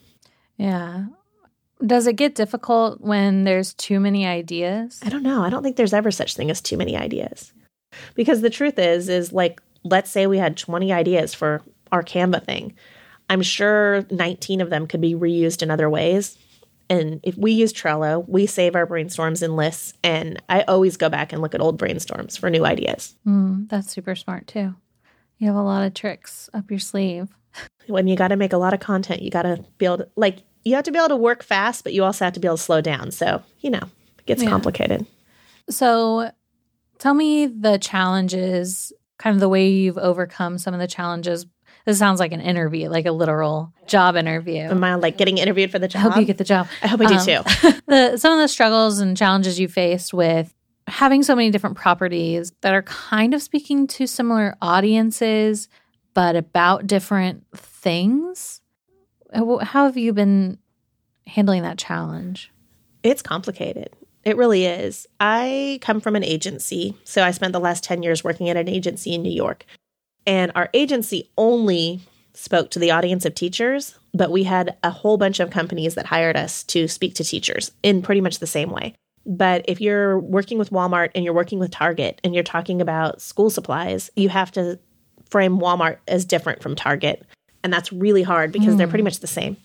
[0.57, 1.05] Yeah.
[1.85, 4.99] Does it get difficult when there's too many ideas?
[5.03, 5.43] I don't know.
[5.43, 7.53] I don't think there's ever such thing as too many ideas.
[8.15, 12.43] Because the truth is is like let's say we had 20 ideas for our Canva
[12.43, 12.73] thing.
[13.29, 16.37] I'm sure 19 of them could be reused in other ways.
[16.89, 21.07] And if we use Trello, we save our brainstorms in lists and I always go
[21.09, 23.15] back and look at old brainstorms for new ideas.
[23.27, 24.75] Mm, that's super smart too.
[25.37, 27.29] You have a lot of tricks up your sleeve.
[27.87, 30.09] When you got to make a lot of content, you got to be able to
[30.15, 32.47] like you have to be able to work fast, but you also have to be
[32.47, 33.09] able to slow down.
[33.09, 33.81] So, you know,
[34.19, 34.49] it gets Yeah.
[34.49, 35.07] complicated.
[35.69, 36.29] So
[36.99, 41.45] tell me the challenges, kind of the way you've overcome some of the challenges.
[41.85, 44.61] This sounds like an interview, like a literal job interview.
[44.61, 45.99] Am I like getting interviewed for the job?
[45.99, 46.67] I hope you get the job.
[46.83, 47.79] I hope I do Um, too.
[47.87, 50.53] the some of the struggles and challenges you faced with
[50.87, 55.67] having so many different properties that are kind of speaking to similar audiences
[56.15, 58.61] but about different things
[59.31, 60.57] how how have you been
[61.27, 62.51] handling that challenge
[63.03, 63.89] It's complicated.
[64.25, 65.05] It really is.
[65.19, 66.97] I come from an agency.
[67.03, 69.65] So I spent the last 10 years working at an agency in New York.
[70.29, 72.01] And our agency only
[72.35, 76.05] spoke to the audience of teachers, but we had a whole bunch of companies that
[76.05, 78.93] hired us to speak to teachers in pretty much the same way.
[79.25, 83.23] But if you're working with Walmart and you're working with Target and you're talking about
[83.23, 84.77] school supplies, you have to
[85.31, 87.25] frame Walmart as different from Target.
[87.63, 89.05] And that's really hard because they're pretty hmm.
[89.05, 89.57] much the same.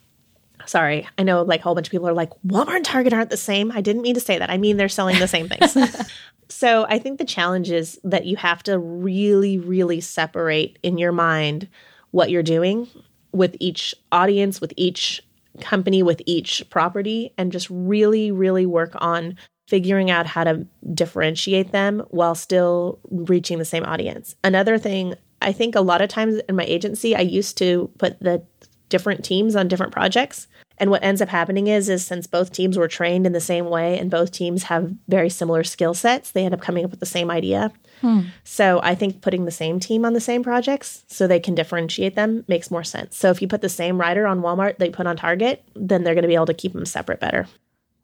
[0.64, 3.28] Sorry, I know like a whole bunch of people are like, Walmart and Target aren't
[3.28, 3.70] the same.
[3.70, 4.48] I didn't mean to say that.
[4.48, 5.76] I mean, they're selling the same things.
[6.48, 11.12] so I think the challenge is that you have to really, really separate in your
[11.12, 11.68] mind
[12.10, 12.88] what you're doing
[13.32, 15.20] with each audience, with each
[15.60, 19.36] company, with each property, and just really, really work on
[19.68, 24.36] figuring out how to differentiate them while still reaching the same audience.
[24.44, 28.20] Another thing, I think a lot of times in my agency, I used to put
[28.20, 28.42] the
[28.88, 30.46] different teams on different projects.
[30.78, 33.66] And what ends up happening is, is since both teams were trained in the same
[33.70, 36.98] way and both teams have very similar skill sets, they end up coming up with
[37.00, 37.70] the same idea.
[38.00, 38.22] Hmm.
[38.42, 42.16] So I think putting the same team on the same projects so they can differentiate
[42.16, 43.16] them makes more sense.
[43.16, 46.14] So if you put the same writer on Walmart they put on Target, then they're
[46.14, 47.46] going to be able to keep them separate better.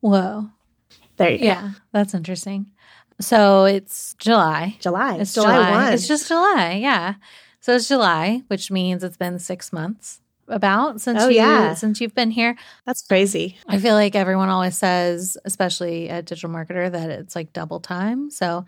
[0.00, 0.48] whoa
[1.16, 1.44] There you go.
[1.44, 2.66] yeah that's interesting
[3.20, 5.16] so it's july July.
[5.16, 5.92] it's July, july, 1.
[5.92, 7.14] it's just july yeah
[7.60, 10.19] so it's july which means it's been six months
[10.50, 11.74] about since Oh, you yeah.
[11.74, 13.56] since you've been here That's crazy.
[13.68, 18.30] I feel like everyone always says, especially at Digital Marketer, that it's like double time.
[18.30, 18.66] So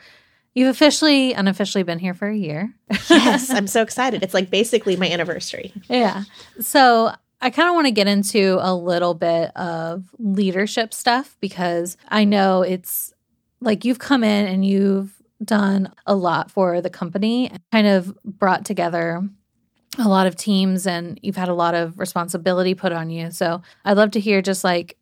[0.55, 2.73] you've officially, unofficially been here for a year.
[3.11, 4.23] Yes, I'm so excited.
[4.23, 5.73] It's like basically my anniversary.
[5.89, 6.25] Yeah.
[6.61, 11.97] So I kind of want to get into a little bit of leadership stuff because
[12.09, 13.13] I know it's
[13.61, 15.13] like you've come in and you've
[15.45, 19.29] done a lot for the company, kind of brought together
[19.99, 23.31] a lot of teams and you've had a lot of responsibility put on you.
[23.31, 24.97] So I'd love to hear just like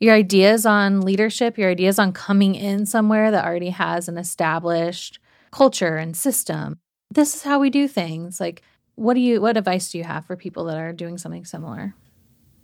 [0.00, 5.20] your ideas on leadership, your ideas on coming in somewhere that already has an established
[5.52, 6.78] culture and system.
[7.10, 8.40] This is how we do things.
[8.40, 8.62] Like
[8.96, 11.94] what do you what advice do you have for people that are doing something similar?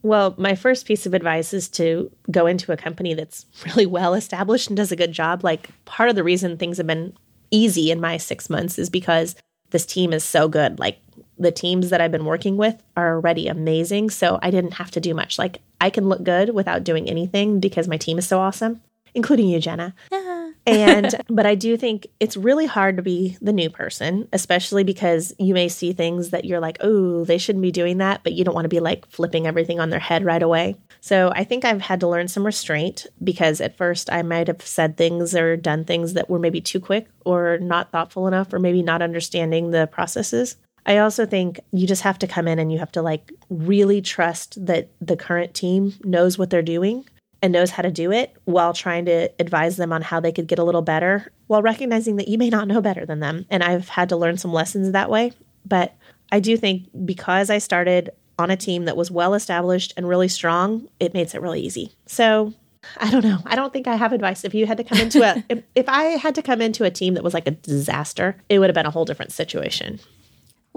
[0.03, 4.14] Well, my first piece of advice is to go into a company that's really well
[4.14, 5.45] established and does a good job.
[5.45, 7.14] Like part of the reason things have been
[7.51, 9.37] easy in my 6 months is because
[9.71, 10.79] this team is so good.
[10.79, 10.99] Like
[11.38, 15.01] the teams that I've been working with are already amazing, so I didn't have to
[15.01, 15.38] do much.
[15.38, 18.81] Like I can look good without doing anything because my team is so awesome,
[19.14, 19.94] including you, Jenna.
[20.66, 25.33] and but I do think it's really hard to be the new person, especially because
[25.38, 28.44] you may see things that you're like, "Oh, they shouldn't be doing that," but you
[28.44, 30.77] don't want to be like flipping everything on their head right away.
[31.01, 34.62] So, I think I've had to learn some restraint because at first I might have
[34.62, 38.59] said things or done things that were maybe too quick or not thoughtful enough or
[38.59, 40.57] maybe not understanding the processes.
[40.87, 44.01] I also think you just have to come in and you have to like really
[44.01, 47.05] trust that the current team knows what they're doing
[47.43, 50.47] and knows how to do it while trying to advise them on how they could
[50.47, 53.47] get a little better while recognizing that you may not know better than them.
[53.51, 55.33] And I've had to learn some lessons that way.
[55.64, 55.95] But
[56.33, 60.29] I do think because I started on a team that was well established and really
[60.29, 61.93] strong, it makes it really easy.
[62.07, 62.55] So
[62.99, 63.38] I don't know.
[63.45, 64.45] I don't think I have advice.
[64.45, 66.91] If you had to come into a, if, if I had to come into a
[66.91, 70.01] team that was like a disaster, it would have been a whole different situation.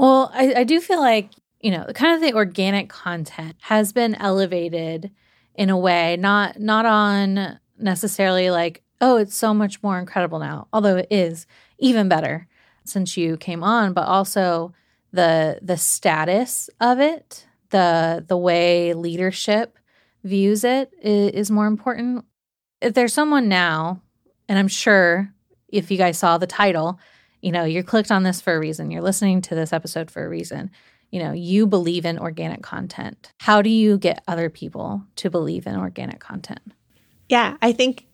[0.02, 4.16] Well, I, I do feel like, you know, kind of the organic content has been
[4.16, 5.12] elevated
[5.54, 10.68] in a way, not not on necessarily like, oh, it's so much more incredible now,
[10.74, 11.46] although it is
[11.78, 12.48] even better
[12.84, 14.74] since you came on, but also
[15.14, 19.78] the the status of it, the the way leadership
[20.24, 22.26] views it is, is more important.
[22.82, 24.02] If there's someone now,
[24.50, 25.32] and I'm sure
[25.68, 27.00] if you guys saw the title,
[27.42, 28.92] you know, you're clicked on this for a reason.
[28.92, 30.72] You're listening to this episode for a reason
[31.12, 33.32] you know, you believe in organic content.
[33.40, 36.62] How do you get other people to believe in organic content?
[37.30, 38.08] Yeah, I think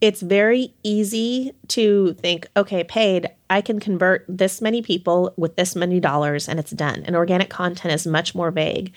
[0.00, 5.76] it's very easy to think, okay, paid, I can convert this many people with this
[5.76, 7.02] many dollars and it's done.
[7.04, 8.92] And organic content is much more vague.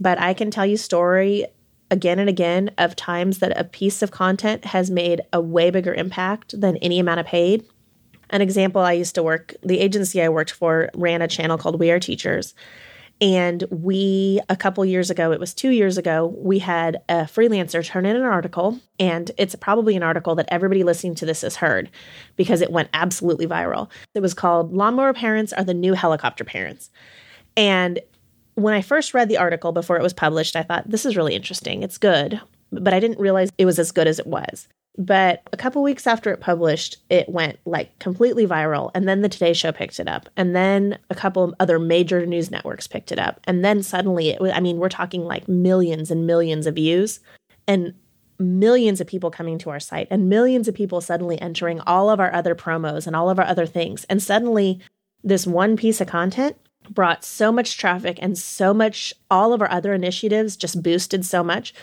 [0.00, 1.46] But I can tell you story
[1.90, 5.94] again and again of times that a piece of content has made a way bigger
[5.94, 7.64] impact than any amount of paid.
[8.30, 11.78] An example I used to work, the agency I worked for ran a channel called
[11.78, 12.54] We Are Teachers.
[13.20, 17.84] And we, a couple years ago, it was two years ago, we had a freelancer
[17.84, 18.80] turn in an article.
[18.98, 21.90] And it's probably an article that everybody listening to this has heard
[22.36, 23.88] because it went absolutely viral.
[24.14, 26.90] It was called Lawnmower Parents Are the New Helicopter Parents.
[27.56, 28.00] And
[28.56, 31.34] when I first read the article before it was published, I thought, this is really
[31.34, 31.82] interesting.
[31.82, 32.40] It's good.
[32.72, 34.66] But I didn't realize it was as good as it was.
[34.96, 38.92] But a couple weeks after it published, it went like completely viral.
[38.94, 40.28] And then the Today Show picked it up.
[40.36, 43.40] And then a couple other major news networks picked it up.
[43.44, 47.18] And then suddenly it was, I mean, we're talking like millions and millions of views
[47.66, 47.94] and
[48.38, 52.20] millions of people coming to our site and millions of people suddenly entering all of
[52.20, 54.04] our other promos and all of our other things.
[54.04, 54.80] And suddenly
[55.24, 56.56] this one piece of content
[56.90, 61.42] brought so much traffic and so much, all of our other initiatives just boosted so
[61.42, 61.74] much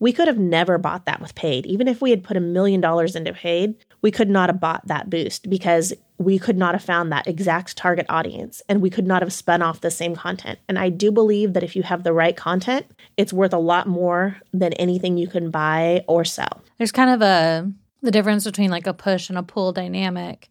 [0.00, 1.66] we could have never bought that with paid.
[1.66, 4.86] Even if we had put a million dollars into paid, we could not have bought
[4.86, 9.06] that boost because we could not have found that exact target audience and we could
[9.06, 10.58] not have spun off the same content.
[10.68, 13.86] And I do believe that if you have the right content, it's worth a lot
[13.86, 16.62] more than anything you can buy or sell.
[16.76, 20.48] There's kind of a the difference between like a push and a pull dynamic.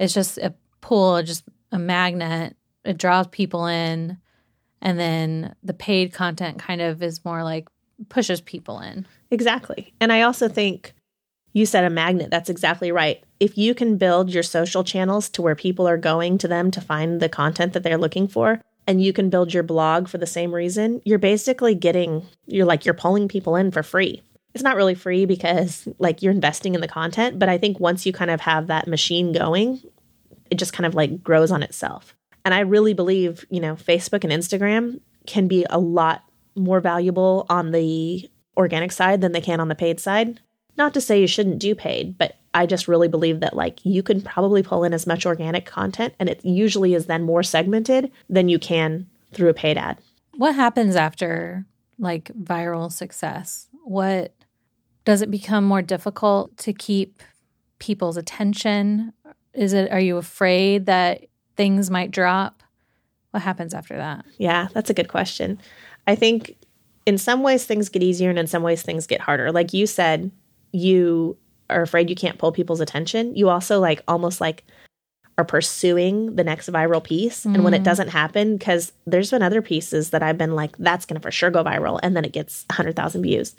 [0.00, 2.56] It's just a pull, just a magnet.
[2.84, 4.18] It draws people in
[4.80, 7.68] and then the paid content kind of is more like
[8.08, 9.06] pushes people in.
[9.30, 9.92] Exactly.
[10.00, 10.94] And I also think
[11.52, 12.30] you said a magnet.
[12.30, 13.22] That's exactly right.
[13.40, 16.80] If you can build your social channels to where people are going to them to
[16.80, 20.26] find the content that they're looking for, and you can build your blog for the
[20.26, 24.22] same reason, you're basically getting, you're like, you're pulling people in for free.
[24.54, 28.06] It's not really free because like you're investing in the content, but I think once
[28.06, 29.82] you kind of have that machine going,
[30.50, 32.14] it just kind of like grows on itself.
[32.44, 36.24] And I really believe, you know, Facebook and Instagram can be a lot
[36.58, 40.40] more valuable on the organic side than they can on the paid side.
[40.76, 44.02] Not to say you shouldn't do paid, but I just really believe that like you
[44.02, 48.10] can probably pull in as much organic content and it usually is then more segmented
[48.28, 49.98] than you can through a paid ad.
[50.36, 51.66] What happens after
[51.98, 53.68] like viral success?
[53.84, 54.34] What
[55.04, 57.22] does it become more difficult to keep
[57.78, 59.12] people's attention?
[59.54, 61.24] Is it are you afraid that
[61.56, 62.62] things might drop?
[63.30, 64.24] What happens after that?
[64.38, 65.58] Yeah, that's a good question.
[66.08, 66.56] I think
[67.06, 69.52] in some ways things get easier and in some ways things get harder.
[69.52, 70.32] Like you said,
[70.72, 71.36] you
[71.70, 73.36] are afraid you can't pull people's attention.
[73.36, 74.64] You also like almost like
[75.36, 77.44] are pursuing the next viral piece.
[77.44, 77.84] And when it mm.
[77.84, 81.30] doesn't happen, because there's been other pieces that I've been like, that's going to for
[81.30, 82.00] sure go viral.
[82.02, 83.54] And then it gets 100,000 views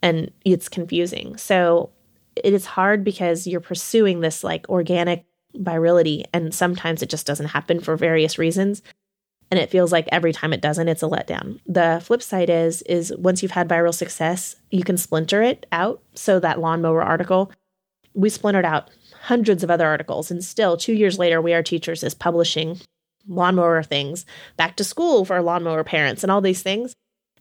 [0.00, 1.36] and it's confusing.
[1.36, 1.90] So
[2.36, 5.24] it is hard because you're pursuing this like organic
[5.56, 6.24] virality.
[6.32, 8.82] And sometimes it just doesn't happen for various reasons.
[9.50, 11.60] And it feels like every time it doesn't, it's a letdown.
[11.66, 16.02] The flip side is, is once you've had viral success, you can splinter it out.
[16.14, 17.50] So that lawnmower article,
[18.14, 18.90] we splintered out
[19.22, 20.30] hundreds of other articles.
[20.30, 22.80] And still, two years later, We Are Teachers is publishing
[23.26, 24.24] lawnmower things,
[24.56, 26.94] back to school for lawnmower parents, and all these things.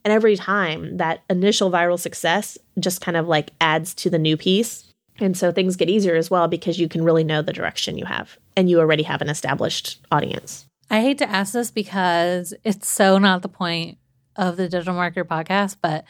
[0.03, 4.37] And every time that initial viral success just kind of like adds to the new
[4.37, 4.93] piece.
[5.19, 8.05] And so things get easier as well because you can really know the direction you
[8.05, 10.66] have and you already have an established audience.
[10.89, 13.97] I hate to ask this because it's so not the point
[14.35, 16.05] of the Digital Marketer podcast, but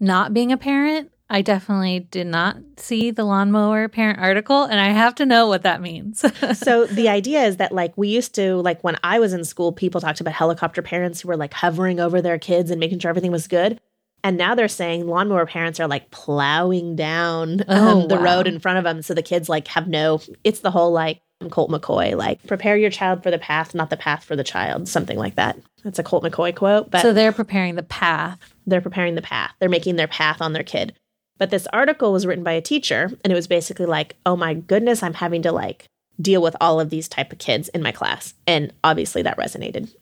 [0.00, 4.90] not being a parent, I definitely did not see the lawnmower parent article, and I
[4.90, 6.24] have to know what that means.
[6.58, 9.72] so the idea is that like we used to like when I was in school,
[9.72, 13.08] people talked about helicopter parents who were like hovering over their kids and making sure
[13.08, 13.80] everything was good.
[14.22, 18.22] And now they're saying lawnmower parents are like plowing down Oh, um, the wow.
[18.22, 19.02] road in front of them.
[19.02, 21.20] So the kids like have no, it's the whole like
[21.50, 24.88] Colt McCoy, like prepare your child for the path, not the path for the child,
[24.88, 25.58] something like that.
[25.84, 28.38] That's a Colt McCoy quote, but so they're preparing the path.
[28.66, 29.52] they're preparing the path.
[29.60, 30.94] They're making their path on their kid.
[31.38, 34.54] But this article was written by a teacher and it was basically like, "Oh my
[34.54, 35.86] goodness, I'm having to like
[36.20, 39.92] deal with all of these type of kids in my class." And obviously that resonated.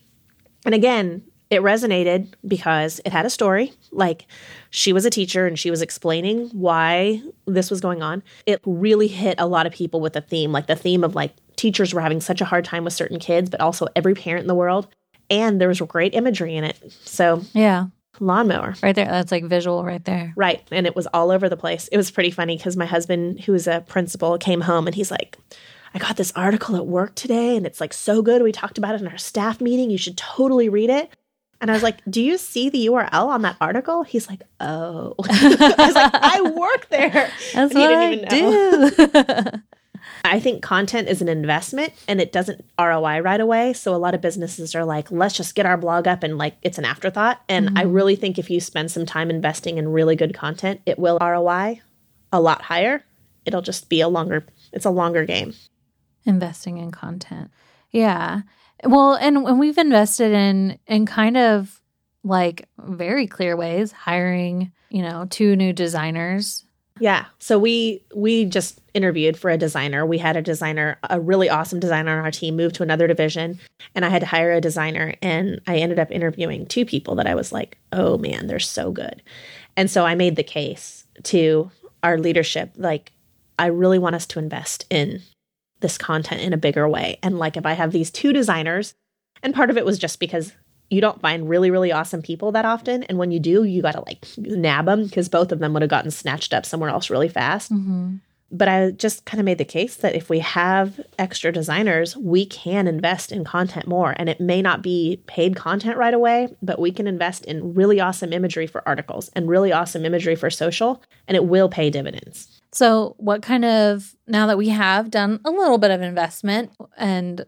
[0.64, 3.72] And again, it resonated because it had a story.
[3.92, 4.26] Like
[4.70, 8.22] she was a teacher and she was explaining why this was going on.
[8.46, 11.32] It really hit a lot of people with the theme, like the theme of like
[11.56, 14.48] teachers were having such a hard time with certain kids, but also every parent in
[14.48, 14.88] the world.
[15.30, 16.78] And there was great imagery in it.
[17.04, 17.86] So, Yeah,
[18.20, 18.74] lawnmower.
[18.82, 19.06] right there.
[19.06, 20.32] That's like visual right there.
[20.36, 20.62] Right.
[20.70, 21.88] And it was all over the place.
[21.88, 25.10] It was pretty funny because my husband, who is a principal, came home and he's
[25.10, 25.38] like,
[25.94, 28.42] I got this article at work today and it's like so good.
[28.42, 29.90] We talked about it in our staff meeting.
[29.90, 31.10] You should totally read it.
[31.60, 34.02] And I was like, Do you see the URL on that article?
[34.02, 35.14] He's like, Oh.
[35.28, 37.30] I was like, I work there.
[37.52, 38.90] That's And he what didn't I even know.
[38.90, 39.62] do.
[40.24, 43.72] I think content is an investment and it doesn't ROI right away.
[43.74, 46.56] So a lot of businesses are like, let's just get our blog up and like
[46.62, 47.42] it's an afterthought.
[47.48, 47.92] And I mm-hmm.
[47.92, 51.80] really think if you spend some time investing in really good content, it will ROI
[52.32, 53.04] a lot higher.
[53.44, 55.54] It'll just be a longer, it's a longer game.
[56.24, 57.50] investing in content.
[57.90, 58.42] Yeah.
[58.84, 61.80] Well, and when we've invested in in kind of
[62.22, 66.64] like very clear ways, hiring, you know, two new designers.
[67.00, 67.24] Yeah.
[67.38, 70.06] So we we just interviewed for a designer.
[70.06, 73.58] We had a designer, a really awesome designer on our team, move to another division,
[73.94, 75.14] and I had to hire a designer.
[75.20, 78.92] And I ended up interviewing two people that I was like, oh man, they're so
[78.92, 79.22] good.
[79.76, 81.70] And so I made the case to
[82.04, 83.12] our leadership, like,
[83.58, 85.22] I really want us to invest in
[85.84, 87.18] this content in a bigger way.
[87.22, 88.94] And like, if I have these two designers,
[89.42, 90.52] and part of it was just because
[90.90, 93.02] you don't find really, really awesome people that often.
[93.04, 95.82] And when you do, you got to like nab them because both of them would
[95.82, 97.72] have gotten snatched up somewhere else really fast.
[97.72, 98.16] Mm-hmm.
[98.50, 102.46] But I just kind of made the case that if we have extra designers, we
[102.46, 104.14] can invest in content more.
[104.16, 107.98] And it may not be paid content right away, but we can invest in really
[108.00, 112.60] awesome imagery for articles and really awesome imagery for social, and it will pay dividends.
[112.74, 117.44] So, what kind of now that we have done a little bit of investment and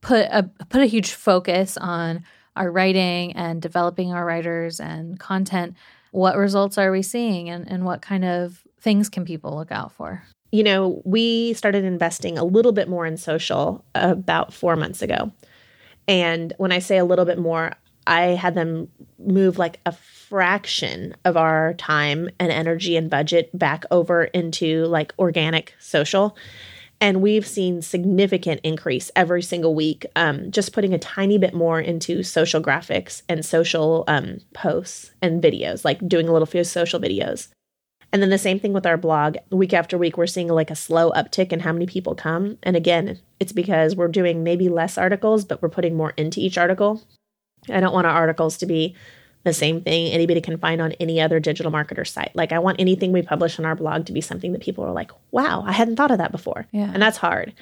[0.00, 2.24] put a put a huge focus on
[2.56, 5.76] our writing and developing our writers and content,
[6.10, 9.92] what results are we seeing and, and what kind of things can people look out
[9.92, 10.22] for?
[10.52, 15.32] you know, we started investing a little bit more in social about four months ago.
[16.08, 17.72] And when I say a little bit more,
[18.10, 18.88] I had them
[19.20, 25.14] move like a fraction of our time and energy and budget back over into like
[25.16, 26.36] organic social.
[27.00, 30.04] And we've seen significant increase every single week.
[30.16, 35.40] Um, just putting a tiny bit more into social graphics and social um, posts and
[35.40, 37.48] videos, like doing a little few social videos.
[38.12, 39.36] And then the same thing with our blog.
[39.50, 42.58] Week after week, we're seeing like a slow uptick in how many people come.
[42.64, 46.58] And again, it's because we're doing maybe less articles, but we're putting more into each
[46.58, 47.02] article.
[47.68, 48.94] I don't want our articles to be
[49.44, 52.34] the same thing anybody can find on any other digital marketer site.
[52.34, 54.92] Like, I want anything we publish on our blog to be something that people are
[54.92, 56.66] like, wow, I hadn't thought of that before.
[56.72, 56.90] Yeah.
[56.92, 57.54] And that's hard.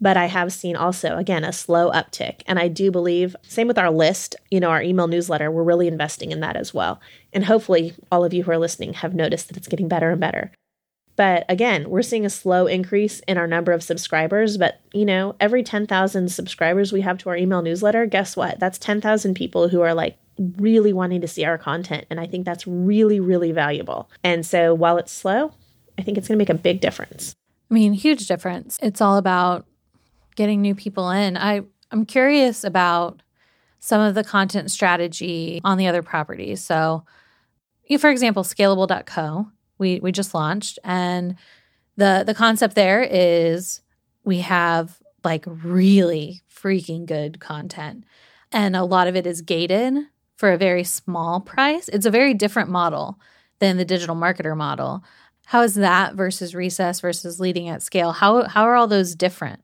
[0.00, 2.42] But I have seen also, again, a slow uptick.
[2.46, 5.88] And I do believe, same with our list, you know, our email newsletter, we're really
[5.88, 7.00] investing in that as well.
[7.32, 10.20] And hopefully, all of you who are listening have noticed that it's getting better and
[10.20, 10.52] better.
[11.18, 14.56] But again, we're seeing a slow increase in our number of subscribers.
[14.56, 18.60] But, you know, every 10,000 subscribers we have to our email newsletter, guess what?
[18.60, 20.16] That's 10,000 people who are like
[20.58, 22.06] really wanting to see our content.
[22.08, 24.08] And I think that's really, really valuable.
[24.22, 25.52] And so while it's slow,
[25.98, 27.34] I think it's going to make a big difference.
[27.68, 28.78] I mean, huge difference.
[28.80, 29.66] It's all about
[30.36, 31.36] getting new people in.
[31.36, 33.22] I, I'm curious about
[33.80, 36.64] some of the content strategy on the other properties.
[36.64, 37.04] So,
[37.98, 39.48] for example, scalable.co,
[39.78, 41.36] we, we just launched, and
[41.96, 43.80] the the concept there is
[44.24, 48.04] we have like really freaking good content.
[48.52, 49.94] And a lot of it is gated
[50.36, 51.88] for a very small price.
[51.88, 53.18] It's a very different model
[53.58, 55.02] than the digital marketer model.
[55.46, 58.12] How is that versus recess versus leading at scale?
[58.12, 59.62] How how are all those different?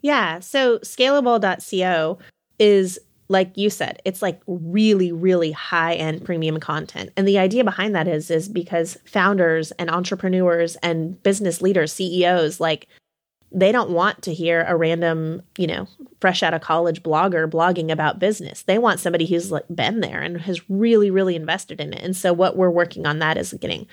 [0.00, 2.18] Yeah, so scalable.co
[2.58, 2.98] is
[3.28, 7.10] like you said, it's like really, really high end premium content.
[7.16, 12.58] And the idea behind that is is because founders and entrepreneurs and business leaders, CEOs,
[12.58, 12.88] like
[13.52, 15.86] they don't want to hear a random, you know,
[16.20, 18.62] fresh out of college blogger blogging about business.
[18.62, 22.02] They want somebody who's like been there and has really, really invested in it.
[22.02, 23.86] And so what we're working on that is getting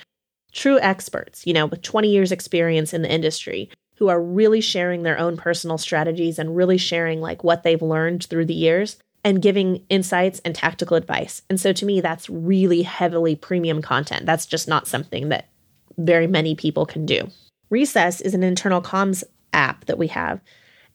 [0.51, 5.03] true experts, you know, with 20 years experience in the industry who are really sharing
[5.03, 9.41] their own personal strategies and really sharing like what they've learned through the years and
[9.41, 11.41] giving insights and tactical advice.
[11.49, 14.27] And so to me, that's really heavily premium content.
[14.27, 15.49] That's just not something that
[15.97, 17.27] very many people can do.
[17.71, 20.39] Recess is an internal comms app that we have.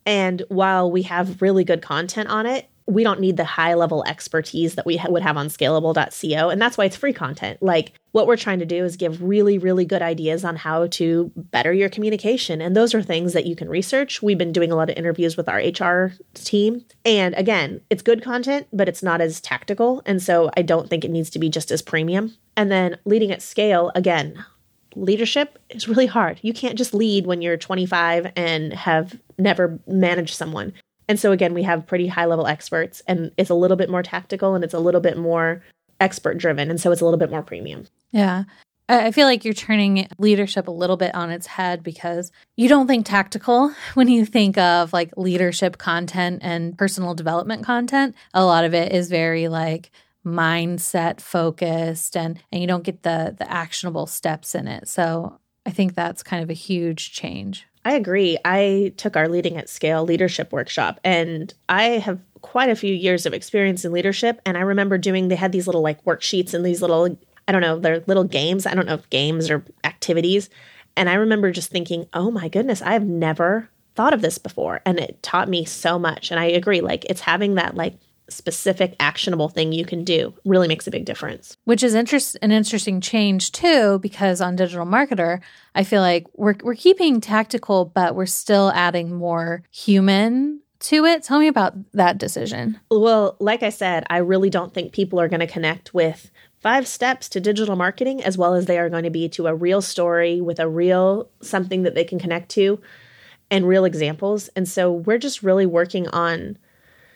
[0.06, 4.04] And while we have really good content on it, we don't need the high level
[4.04, 6.50] expertise that we ha- would have on scalable.co.
[6.50, 7.62] And that's why it's free content.
[7.62, 11.30] Like what we're trying to do is give really, really good ideas on how to
[11.36, 12.60] better your communication.
[12.60, 14.20] And those are things that you can research.
[14.20, 16.84] We've been doing a lot of interviews with our HR team.
[17.04, 20.02] And again, it's good content, but it's not as tactical.
[20.04, 22.36] And so I don't think it needs to be just as premium.
[22.56, 24.44] And then leading at scale, again,
[24.96, 26.40] leadership is really hard.
[26.42, 30.72] You can't just lead when you're 25 and have never managed someone.
[31.10, 34.00] And so again, we have pretty high level experts and it's a little bit more
[34.00, 35.60] tactical and it's a little bit more
[35.98, 36.70] expert driven.
[36.70, 37.88] And so it's a little bit more premium.
[38.12, 38.44] Yeah.
[38.88, 42.86] I feel like you're turning leadership a little bit on its head because you don't
[42.86, 48.14] think tactical when you think of like leadership content and personal development content.
[48.32, 49.90] A lot of it is very like
[50.24, 54.86] mindset focused and and you don't get the the actionable steps in it.
[54.86, 57.66] So I think that's kind of a huge change.
[57.84, 58.36] I agree.
[58.44, 63.26] I took our Leading at Scale leadership workshop and I have quite a few years
[63.26, 64.40] of experience in leadership.
[64.44, 67.18] And I remember doing, they had these little like worksheets and these little,
[67.48, 68.66] I don't know, they're little games.
[68.66, 70.50] I don't know if games or activities.
[70.96, 74.80] And I remember just thinking, oh my goodness, I have never thought of this before.
[74.84, 76.30] And it taught me so much.
[76.30, 77.94] And I agree, like it's having that like
[78.30, 81.56] specific actionable thing you can do really makes a big difference.
[81.64, 85.40] Which is interest an interesting change too, because on digital marketer,
[85.74, 91.22] I feel like we're we're keeping tactical, but we're still adding more human to it.
[91.22, 92.80] Tell me about that decision.
[92.90, 96.86] Well, like I said, I really don't think people are going to connect with five
[96.86, 99.80] steps to digital marketing as well as they are going to be to a real
[99.80, 102.80] story with a real something that they can connect to
[103.50, 104.48] and real examples.
[104.56, 106.58] And so we're just really working on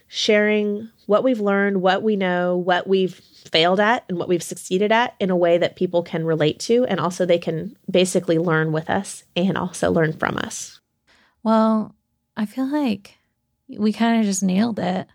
[0.08, 3.14] sharing what we've learned, what we know, what we've
[3.50, 6.84] failed at, and what we've succeeded at in a way that people can relate to.
[6.86, 10.80] And also, they can basically learn with us and also learn from us.
[11.42, 11.94] Well,
[12.36, 13.16] I feel like
[13.68, 15.06] we kind of just nailed it.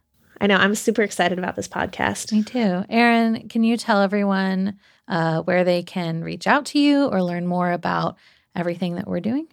[0.42, 0.56] I know.
[0.56, 2.32] I'm super excited about this podcast.
[2.32, 2.86] Me too.
[2.90, 7.46] Erin, can you tell everyone uh, where they can reach out to you or learn
[7.46, 8.16] more about
[8.56, 9.48] everything that we're doing?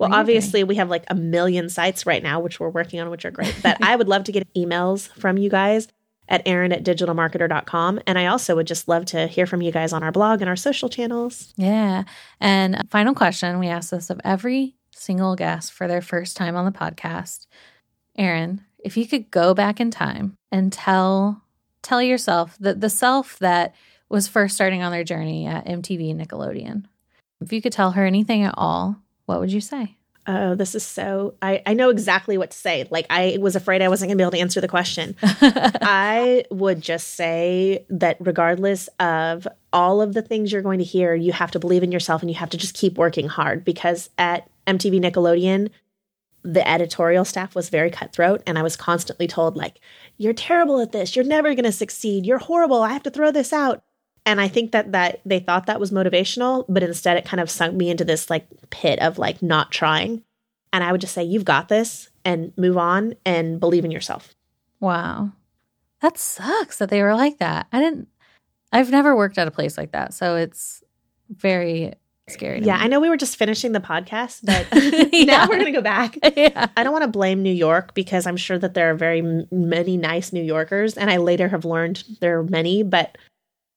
[0.00, 3.26] Well, obviously, we have like a million sites right now, which we're working on, which
[3.26, 3.54] are great.
[3.62, 5.88] But I would love to get emails from you guys
[6.26, 8.00] at Erin at digitalmarketer.com.
[8.06, 10.48] And I also would just love to hear from you guys on our blog and
[10.48, 11.52] our social channels.
[11.56, 12.04] Yeah.
[12.40, 16.64] And final question we ask this of every single guest for their first time on
[16.64, 17.46] the podcast.
[18.16, 21.42] Erin, if you could go back in time and tell
[21.82, 23.74] tell yourself that the self that
[24.08, 26.84] was first starting on their journey at MTV Nickelodeon,
[27.40, 28.96] if you could tell her anything at all,
[29.30, 29.96] what would you say?
[30.26, 31.34] Oh, this is so.
[31.40, 32.86] I, I know exactly what to say.
[32.90, 35.16] Like, I was afraid I wasn't going to be able to answer the question.
[35.22, 41.14] I would just say that regardless of all of the things you're going to hear,
[41.14, 44.10] you have to believe in yourself and you have to just keep working hard because
[44.18, 45.70] at MTV Nickelodeon,
[46.42, 48.42] the editorial staff was very cutthroat.
[48.48, 49.78] And I was constantly told, like,
[50.18, 51.14] you're terrible at this.
[51.14, 52.26] You're never going to succeed.
[52.26, 52.82] You're horrible.
[52.82, 53.84] I have to throw this out
[54.26, 57.50] and i think that that they thought that was motivational but instead it kind of
[57.50, 60.22] sunk me into this like pit of like not trying
[60.72, 64.34] and i would just say you've got this and move on and believe in yourself
[64.80, 65.30] wow
[66.00, 68.08] that sucks that they were like that i didn't
[68.72, 70.82] i've never worked at a place like that so it's
[71.30, 71.94] very
[72.30, 72.60] scary.
[72.60, 72.84] Yeah, me.
[72.84, 74.66] I know we were just finishing the podcast, but
[75.12, 75.24] Yeah.
[75.24, 76.16] now we're going to go back.
[76.36, 76.68] yeah.
[76.76, 79.46] I don't want to blame New York because I'm sure that there are very m-
[79.50, 82.82] many nice New Yorkers, and I later have learned there are many.
[82.82, 83.18] But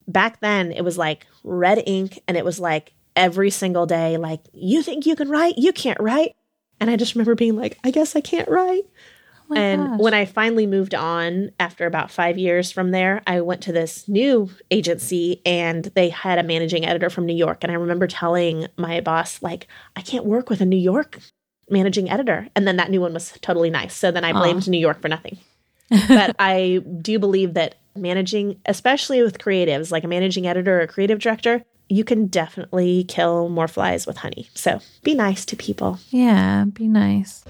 [0.08, 4.42] back then, it was like red ink, and it was like every single day, like,
[4.54, 5.58] you think you can write?
[5.58, 6.36] You can't write.
[6.80, 8.84] And I just remember being like, I guess I can't write.
[9.50, 10.00] Oh and gosh.
[10.00, 14.08] when I finally moved on after about five years from there, I went to this
[14.08, 17.64] new agency and they had a managing editor from New York.
[17.64, 21.20] And I remember telling my boss, like, I can't work with a New York
[21.70, 22.48] managing editor.
[22.56, 23.96] And then that new one was totally nice.
[23.96, 25.38] So then I blamed New York for nothing.
[26.08, 30.88] but I do believe that managing, especially with creatives, like a managing editor or a
[30.88, 34.50] creative director, you can definitely kill more flies with honey.
[34.54, 36.00] So be nice to people.
[36.10, 37.44] yeah, be nice.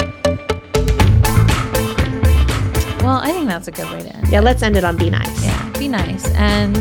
[3.04, 4.30] Well, I think that's a good way to end.
[4.30, 5.44] Yeah, let's end it on be nice.
[5.44, 6.26] Yeah, be nice.
[6.36, 6.76] And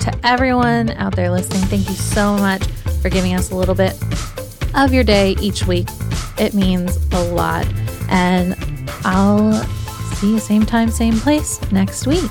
[0.00, 2.64] to everyone out there listening, thank you so much
[3.02, 4.00] for giving us a little bit
[4.76, 5.88] of your day each week.
[6.38, 7.66] It means a lot.
[8.08, 8.54] And
[9.04, 9.54] I'll
[10.14, 12.30] see you same time, same place next week.